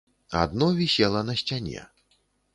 [0.43, 1.87] Адно вісела на сцяне.